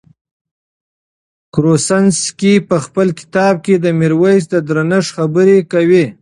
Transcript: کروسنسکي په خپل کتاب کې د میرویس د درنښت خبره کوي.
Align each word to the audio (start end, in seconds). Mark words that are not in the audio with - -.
کروسنسکي 1.53 2.53
په 2.69 2.77
خپل 2.85 3.07
کتاب 3.19 3.53
کې 3.65 3.75
د 3.79 3.85
میرویس 3.99 4.43
د 4.49 4.55
درنښت 4.67 5.09
خبره 5.17 5.57
کوي. 5.73 6.05